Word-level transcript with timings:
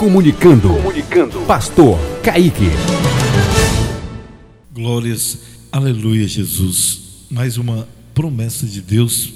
Comunicando. 0.00 0.70
Comunicando. 0.70 1.40
Pastor 1.42 1.98
Kaique. 2.22 2.70
Glórias, 4.72 5.40
aleluia, 5.70 6.26
Jesus. 6.26 7.26
Mais 7.30 7.58
uma 7.58 7.86
promessa 8.14 8.64
de 8.64 8.80
Deus 8.80 9.30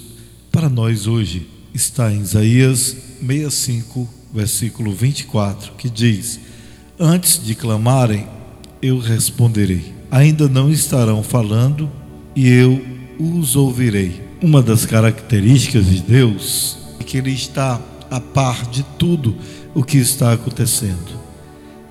para 0.50 0.70
nós 0.70 1.06
hoje 1.06 1.46
está 1.74 2.10
em 2.10 2.22
Isaías 2.22 2.96
65, 3.20 4.08
versículo 4.32 4.90
24, 4.94 5.74
que 5.74 5.90
diz: 5.90 6.40
Antes 6.98 7.44
de 7.44 7.54
clamarem, 7.54 8.26
eu 8.80 8.98
responderei. 8.98 9.92
Ainda 10.10 10.48
não 10.48 10.70
estarão 10.70 11.22
falando 11.22 11.90
e 12.34 12.48
eu 12.48 12.82
os 13.20 13.54
ouvirei. 13.54 14.22
Uma 14.40 14.62
das 14.62 14.86
características 14.86 15.84
de 15.84 16.00
Deus 16.00 16.78
é 16.98 17.04
que 17.04 17.18
Ele 17.18 17.32
está 17.32 17.78
a 18.10 18.20
par 18.20 18.66
de 18.66 18.82
tudo 18.98 19.36
o 19.74 19.82
que 19.82 19.98
está 19.98 20.32
acontecendo. 20.32 21.18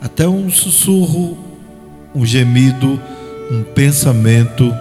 Até 0.02 0.28
um 0.28 0.50
sussurro, 0.50 1.38
um 2.14 2.26
gemido, 2.26 3.00
um 3.52 3.64
pensamento, 3.64 4.74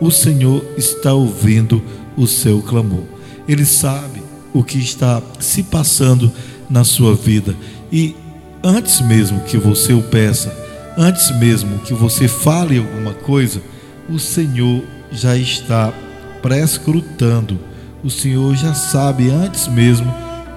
o 0.00 0.10
Senhor 0.10 0.64
está 0.76 1.12
ouvindo 1.12 1.82
o 2.16 2.26
seu 2.26 2.60
clamor. 2.62 3.04
Ele 3.48 3.64
sabe 3.64 4.22
o 4.52 4.62
que 4.62 4.78
está 4.78 5.22
se 5.40 5.62
passando 5.62 6.32
na 6.68 6.84
sua 6.84 7.14
vida 7.14 7.54
e 7.92 8.16
antes 8.62 9.00
mesmo 9.02 9.40
que 9.40 9.58
você 9.58 9.92
o 9.92 10.02
peça, 10.02 10.56
antes 10.96 11.30
mesmo 11.38 11.78
que 11.80 11.92
você 11.92 12.26
fale 12.26 12.78
alguma 12.78 13.12
coisa, 13.12 13.60
o 14.08 14.18
Senhor 14.18 14.82
já 15.12 15.36
está 15.36 15.92
prescrutando. 16.40 17.58
O 18.04 18.10
Senhor 18.10 18.54
já 18.54 18.74
sabe 18.74 19.30
antes 19.30 19.66
mesmo 19.66 20.14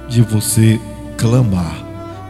de 0.10 0.22
você 0.22 0.78
clamar. 1.18 1.82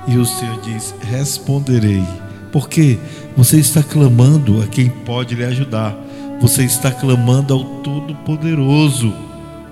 E 0.07 0.15
o 0.15 0.23
Senhor 0.23 0.61
diz: 0.61 0.93
Responderei. 1.01 2.03
Porque 2.51 2.99
você 3.35 3.57
está 3.57 3.81
clamando 3.81 4.61
a 4.61 4.67
quem 4.67 4.89
pode 4.89 5.33
lhe 5.33 5.43
ajudar. 5.43 5.97
Você 6.39 6.63
está 6.63 6.91
clamando 6.91 7.51
ao 7.51 7.63
Todo-Poderoso. 7.81 9.11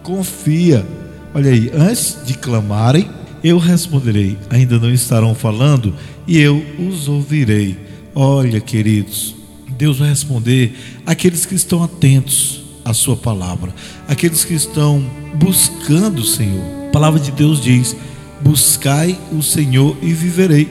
Confia. 0.02 0.83
Olha 1.31 1.52
aí, 1.52 1.72
antes 1.75 2.17
de 2.25 2.33
clamarem, 2.33 3.08
eu 3.44 3.59
responderei. 3.59 4.39
Ainda 4.50 4.80
não 4.80 4.92
estarão 4.92 5.36
falando 5.36 5.94
e 6.27 6.39
eu 6.39 6.66
os 6.80 7.08
ouvirei. 7.08 7.77
Olha, 8.16 8.59
queridos, 8.59 9.36
Deus 9.77 10.00
vai 10.00 10.09
responder 10.09 10.75
aqueles 11.05 11.45
que 11.45 11.53
estão 11.53 11.83
atentos 11.83 12.64
à 12.86 12.94
Sua 12.94 13.17
palavra, 13.17 13.73
aqueles 14.08 14.45
que 14.45 14.53
estão 14.53 15.03
buscando 15.33 16.19
o 16.19 16.25
Senhor. 16.25 16.64
A 16.88 16.92
palavra 16.92 17.19
de 17.19 17.31
Deus 17.31 17.59
diz: 17.59 17.95
Buscai 18.42 19.17
o 19.31 19.42
Senhor 19.42 19.97
e 20.02 20.14
viverei. 20.14 20.69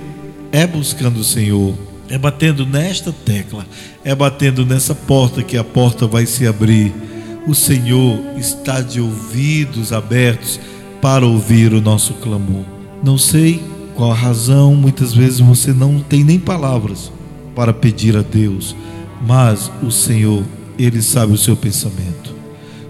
É 0.53 0.67
buscando 0.67 1.19
o 1.19 1.25
Senhor, 1.25 1.75
é 2.09 2.17
batendo 2.17 2.65
nesta 2.65 3.13
tecla, 3.13 3.67
é 4.05 4.15
batendo 4.15 4.65
nessa 4.65 4.95
porta 4.95 5.43
que 5.43 5.57
a 5.57 5.65
porta 5.65 6.07
vai 6.07 6.25
se 6.27 6.47
abrir. 6.47 6.95
O 7.45 7.55
Senhor 7.55 8.19
está 8.39 8.81
de 8.81 9.01
ouvidos 9.01 9.93
abertos 9.93 10.61
para 11.03 11.27
ouvir 11.27 11.75
o 11.75 11.81
nosso 11.81 12.15
clamor. 12.15 12.65
Não 13.03 13.19
sei 13.19 13.63
qual 13.95 14.13
a 14.13 14.15
razão, 14.15 14.75
muitas 14.75 15.13
vezes 15.13 15.41
você 15.41 15.73
não 15.73 16.01
tem 16.01 16.25
nem 16.25 16.39
palavras 16.39 17.13
para 17.55 17.73
pedir 17.73 18.17
a 18.17 18.23
Deus, 18.23 18.75
mas 19.27 19.71
o 19.83 19.91
Senhor, 19.91 20.43
Ele 20.79 21.01
sabe 21.03 21.33
o 21.33 21.39
seu 21.39 21.57
pensamento. 21.57 22.35